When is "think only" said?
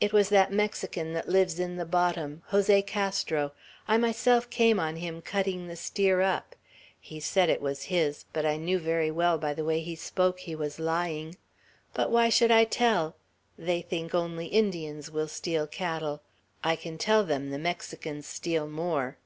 13.82-14.46